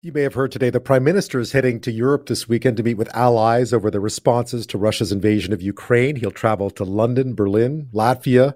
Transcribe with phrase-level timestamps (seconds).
[0.00, 2.84] You may have heard today the Prime Minister is heading to Europe this weekend to
[2.84, 6.14] meet with allies over the responses to Russia's invasion of Ukraine.
[6.14, 8.54] He'll travel to London, Berlin, Latvia,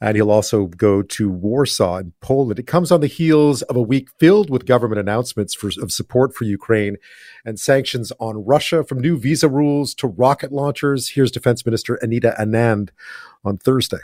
[0.00, 2.60] and he'll also go to Warsaw in Poland.
[2.60, 6.32] It comes on the heels of a week filled with government announcements for, of support
[6.32, 6.96] for Ukraine
[7.44, 11.08] and sanctions on Russia, from new visa rules to rocket launchers.
[11.08, 12.90] Here's Defense Minister Anita Anand
[13.44, 13.98] on Thursday.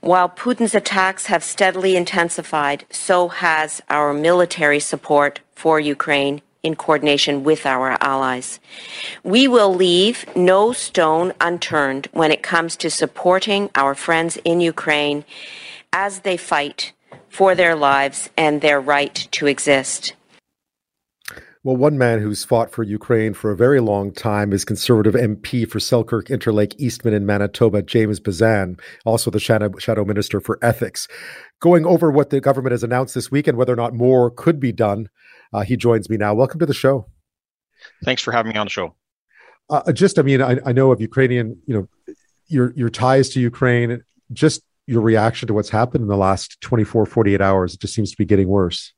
[0.00, 7.44] While Putin's attacks have steadily intensified, so has our military support for Ukraine in coordination
[7.44, 8.58] with our allies.
[9.22, 15.24] We will leave no stone unturned when it comes to supporting our friends in Ukraine
[15.92, 16.92] as they fight
[17.28, 20.14] for their lives and their right to exist.
[21.64, 25.66] Well, one man who's fought for Ukraine for a very long time is Conservative MP
[25.66, 31.08] for Selkirk Interlake Eastman in Manitoba, James Bezan, also the shadow, shadow Minister for Ethics.
[31.60, 34.60] Going over what the government has announced this week and whether or not more could
[34.60, 35.08] be done,
[35.54, 36.34] uh, he joins me now.
[36.34, 37.06] Welcome to the show.
[38.04, 38.94] Thanks for having me on the show.
[39.70, 42.14] Uh, just, I mean, I, I know of Ukrainian, you know,
[42.46, 47.06] your your ties to Ukraine, just your reaction to what's happened in the last 24,
[47.06, 47.72] 48 hours.
[47.72, 48.92] It just seems to be getting worse.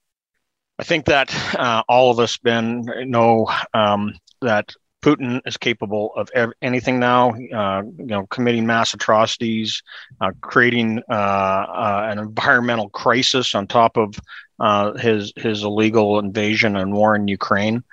[0.79, 6.53] I think that uh, all of us, know um, that Putin is capable of ev-
[6.61, 7.31] anything now.
[7.31, 9.83] Uh, you know, committing mass atrocities,
[10.21, 14.15] uh, creating uh, uh, an environmental crisis on top of
[14.59, 17.85] uh, his his illegal invasion and war in Ukraine.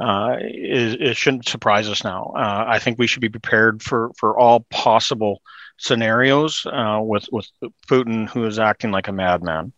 [0.00, 2.32] It, it, shouldn't surprise us now.
[2.34, 5.42] I think we should be prepared for for all possible
[5.76, 7.48] scenarios with with
[7.86, 9.72] Putin, who is acting like a madman.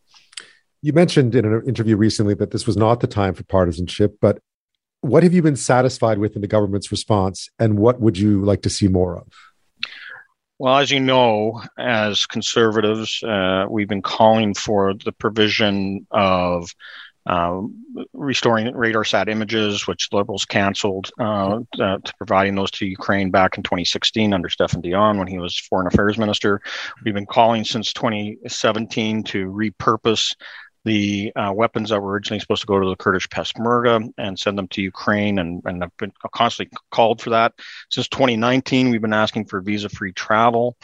[0.85, 4.41] You mentioned in an interview recently that this was not the time for partisanship, but
[5.01, 8.61] what have you been satisfied with in the government's response, and what would you like
[8.63, 9.27] to see more of?
[10.59, 16.69] Well, as you know, as conservatives, uh, we've been calling for the provision of
[17.25, 17.63] uh,
[18.13, 23.63] restoring RADARSAT images, which liberals canceled, uh, uh, to providing those to Ukraine back in
[23.63, 26.61] 2016 under Stéphane Dion when he was foreign affairs minister.
[27.03, 30.35] We've been calling since 2017 to repurpose
[30.85, 34.59] the uh, weapons that were originally supposed to go to the Kurdish Peshmerga and send
[34.59, 37.55] them to Ukraine, and, and I've been constantly called for that.
[37.91, 40.77] Since 2019, we've been asking for visa free travel.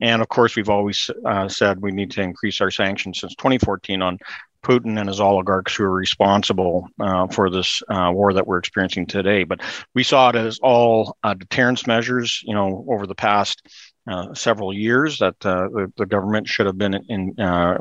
[0.00, 4.00] And of course, we've always uh, said we need to increase our sanctions since 2014
[4.00, 4.18] on
[4.62, 9.06] Putin and his oligarchs who are responsible uh, for this uh, war that we're experiencing
[9.06, 9.44] today.
[9.44, 9.60] But
[9.94, 13.62] we saw it as all uh, deterrence measures, you know, over the past
[14.08, 17.76] uh, several years that uh, the, the, government should have been in, uh,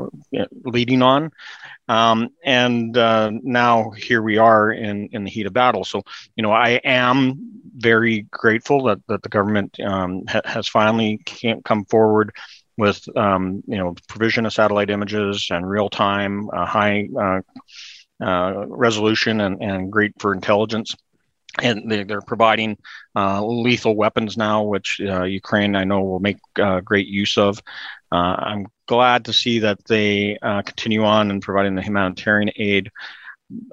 [0.65, 1.31] leading on.
[1.87, 5.85] Um, and uh, now here we are in, in the heat of battle.
[5.85, 6.03] So,
[6.35, 11.21] you know, I am very grateful that, that the government um, ha- has finally
[11.63, 12.35] come forward
[12.77, 17.07] with, um, you know, provision of satellite images and real time, uh, high
[18.19, 20.93] resolution, and, and great for intelligence
[21.61, 22.77] and they, are providing
[23.15, 27.61] uh, lethal weapons now, which uh, Ukraine I know will make uh, great use of.
[28.11, 32.89] Uh, I'm glad to see that they uh, continue on and providing the humanitarian aid,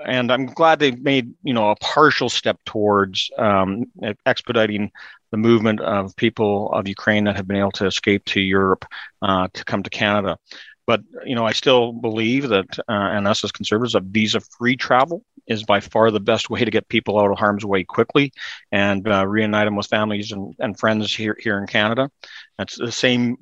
[0.04, 3.84] and I'm glad they've made you know a partial step towards um,
[4.26, 4.90] expediting
[5.30, 8.84] the movement of people of Ukraine that have been able to escape to Europe
[9.22, 10.38] uh, to come to Canada.
[10.86, 15.62] But you know, I still believe that, and us as conservatives, that visa-free travel is
[15.62, 18.32] by far the best way to get people out of harm's way quickly
[18.72, 22.10] and uh, reunite them with families and, and friends here here in Canada.
[22.58, 23.36] That's the same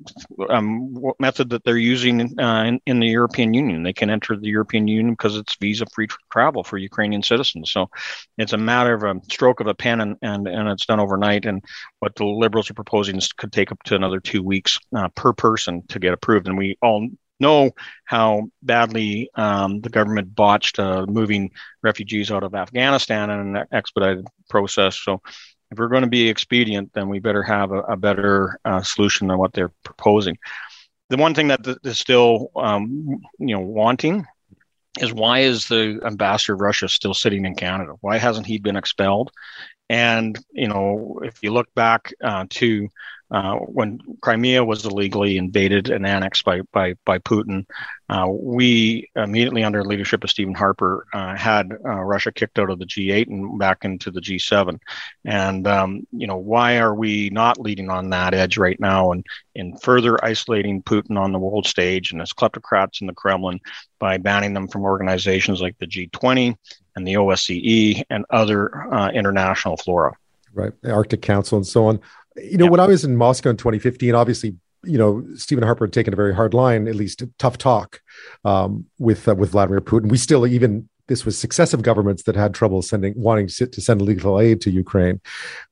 [0.49, 3.83] um, method that they're using uh, in, in, the European Union.
[3.83, 7.71] They can enter the European Union because it's visa-free travel for Ukrainian citizens.
[7.71, 7.89] So
[8.37, 11.45] it's a matter of a stroke of a pen, and, and, and it's done overnight.
[11.45, 11.63] And
[11.99, 15.83] what the Liberals are proposing could take up to another two weeks uh, per person
[15.89, 16.47] to get approved.
[16.47, 17.07] And we all
[17.39, 17.71] know
[18.05, 21.51] how badly um, the government botched uh, moving
[21.81, 24.99] refugees out of Afghanistan in an expedited process.
[24.99, 25.21] So,
[25.71, 29.27] if we're going to be expedient, then we better have a, a better uh, solution
[29.27, 30.37] than what they're proposing.
[31.09, 34.25] The one thing that is still, um, you know, wanting
[34.99, 37.93] is why is the ambassador of Russia still sitting in Canada?
[38.01, 39.31] Why hasn't he been expelled?
[39.89, 42.87] And you know, if you look back uh, to
[43.33, 47.65] uh, when Crimea was illegally invaded and annexed by by, by Putin,
[48.07, 52.77] uh, we immediately under leadership of Stephen Harper uh, had uh, Russia kicked out of
[52.77, 54.79] the G8 and back into the G7.
[55.25, 59.25] And um, you know why are we not leading on that edge right now and
[59.55, 63.59] in further isolating Putin on the world stage and his kleptocrats in the Kremlin
[63.97, 66.55] by banning them from organizations like the G20
[66.95, 70.13] and the OSCE and other uh, international flora.
[70.53, 71.99] Right, the Arctic Council and so on
[72.37, 75.93] you know, when I was in Moscow in 2015, obviously, you know, Stephen Harper had
[75.93, 78.01] taken a very hard line, at least tough talk
[78.43, 80.09] um, with uh, with Vladimir Putin.
[80.09, 84.39] We still, even this was successive governments that had trouble sending wanting to send lethal
[84.39, 85.19] aid to Ukraine.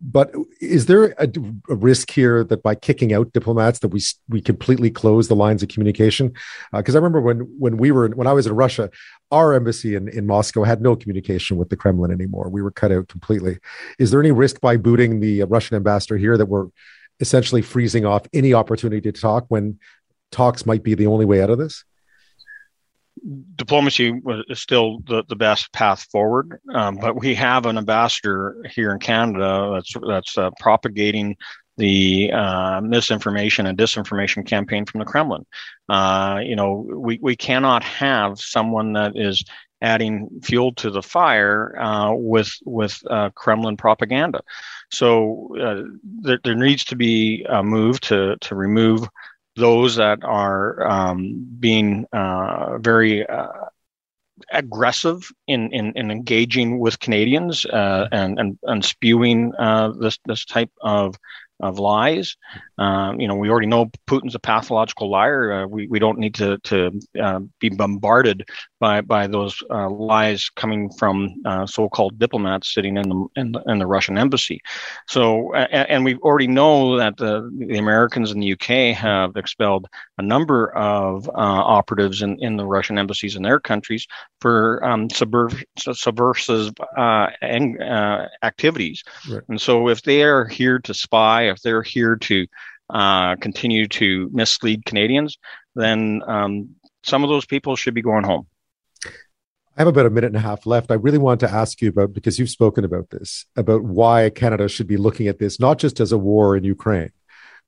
[0.01, 1.27] But is there a,
[1.69, 5.63] a risk here that by kicking out diplomats that we we completely close the lines
[5.63, 6.33] of communication?
[6.73, 8.89] Because uh, I remember when when we were when I was in Russia,
[9.31, 12.49] our embassy in, in Moscow had no communication with the Kremlin anymore.
[12.49, 13.59] We were cut out completely.
[13.99, 16.67] Is there any risk by booting the Russian ambassador here that we're
[17.21, 19.79] essentially freezing off any opportunity to talk when
[20.31, 21.85] talks might be the only way out of this?
[23.55, 24.19] Diplomacy
[24.49, 28.99] is still the, the best path forward, um, but we have an ambassador here in
[28.99, 31.35] Canada that's that's uh, propagating
[31.77, 35.45] the uh, misinformation and disinformation campaign from the Kremlin.
[35.89, 39.43] Uh, you know, we, we cannot have someone that is
[39.81, 44.41] adding fuel to the fire uh, with with uh, Kremlin propaganda.
[44.91, 49.07] So uh, there, there needs to be a move to to remove
[49.55, 53.47] those that are um, being uh, very uh,
[54.51, 60.45] aggressive in, in, in, engaging with Canadians uh, and, and, and spewing uh, this, this
[60.45, 61.15] type of
[61.61, 62.35] of lies.
[62.77, 65.53] Um, you know, we already know Putin's a pathological liar.
[65.53, 68.47] Uh, we, we don't need to, to uh, be bombarded
[68.79, 73.61] by, by those uh, lies coming from uh, so-called diplomats sitting in the, in the,
[73.67, 74.59] in the Russian embassy.
[75.07, 79.85] So, and, and, we already know that the, the Americans in the UK have expelled
[80.17, 84.07] a number of uh, operatives in, in the Russian embassies in their countries
[84.39, 87.27] for um, subversive uh,
[88.41, 89.03] activities.
[89.29, 89.43] Right.
[89.49, 92.47] And so, if they are here to spy, if they're here to
[92.89, 95.37] uh, continue to mislead Canadians,
[95.75, 98.47] then um, some of those people should be going home.
[99.05, 100.91] I have about a minute and a half left.
[100.91, 104.67] I really want to ask you about because you've spoken about this about why Canada
[104.67, 107.11] should be looking at this not just as a war in Ukraine,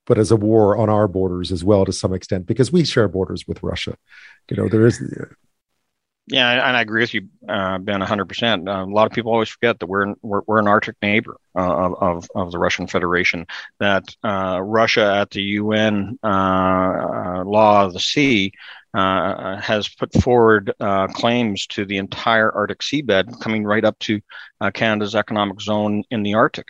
[0.06, 3.08] but as a war on our borders as well to some extent because we share
[3.08, 3.96] borders with Russia.
[4.50, 5.02] You know, there is
[6.26, 8.66] yeah, and I agree with you, uh, Ben, 100%.
[8.66, 11.92] Uh, a lot of people always forget that we're, we're, we're an Arctic neighbor uh,
[12.00, 13.46] of, of the Russian Federation,
[13.78, 18.52] that uh, Russia at the UN uh, uh, law of the sea
[18.94, 20.72] has put forward
[21.14, 24.20] claims to the entire Arctic seabed, coming right up to
[24.72, 26.68] Canada's economic zone in the Arctic.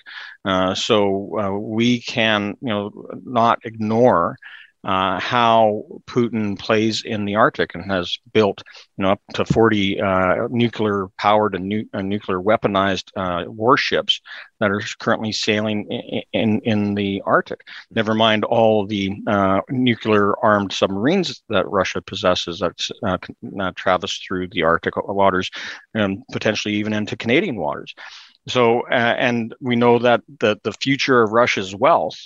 [0.75, 4.37] so we can, you know, not ignore
[4.85, 8.63] uh, how Putin plays in the Arctic and has built,
[8.97, 14.21] you know, up to 40 uh, nuclear powered and nu- uh, nuclear weaponized uh, warships
[14.61, 17.61] that are currently sailing in, in, in the Arctic.
[17.91, 24.49] Never mind all the uh, nuclear armed submarines that Russia possesses that uh, traverse through
[24.49, 25.51] the Arctic waters
[25.95, 27.95] and potentially even into Canadian waters.
[28.47, 32.17] So, and we know that the, the future of Russia's wealth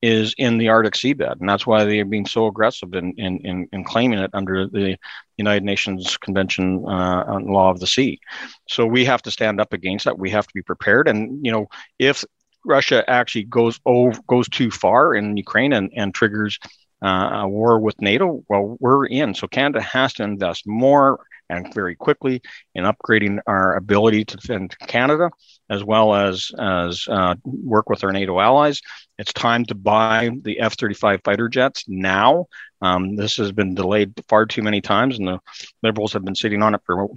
[0.00, 3.38] is in the Arctic seabed, and that's why they are being so aggressive in in,
[3.44, 4.96] in, in claiming it under the
[5.36, 8.20] United Nations Convention uh, on Law of the Sea.
[8.68, 10.18] So we have to stand up against that.
[10.18, 11.66] We have to be prepared, and you know
[11.98, 12.24] if
[12.64, 16.58] Russia actually goes over, goes too far in Ukraine and, and triggers
[17.02, 19.34] uh, a war with NATO, well, we're in.
[19.34, 22.42] So Canada has to invest more and very quickly
[22.74, 25.30] in upgrading our ability to defend Canada,
[25.70, 28.80] as well as as uh, work with our NATO allies.
[29.18, 32.46] It's time to buy the F-35 fighter jets now.
[32.80, 35.40] Um, this has been delayed far too many times, and the
[35.82, 37.08] Liberals have been sitting on it for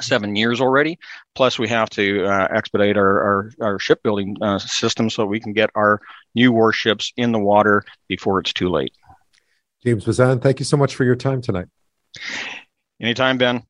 [0.00, 0.98] seven years already.
[1.34, 5.52] Plus, we have to uh, expedite our, our, our shipbuilding uh, system so we can
[5.52, 6.00] get our
[6.34, 8.92] new warships in the water before it's too late.
[9.82, 11.66] James Bezan, thank you so much for your time tonight.
[13.00, 13.62] Anytime, Ben.